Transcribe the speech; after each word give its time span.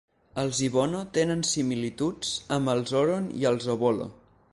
Els 0.43 0.59
Ibono 0.67 1.01
tenen 1.17 1.43
similituds 1.49 2.31
amb 2.57 2.73
els 2.73 2.95
Oron 3.03 3.29
i 3.43 3.47
els 3.51 3.69
Obolo. 3.75 4.09